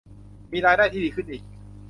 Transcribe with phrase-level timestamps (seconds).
[0.51, 1.43] มีรายได้ที่ดีขึ้นอีก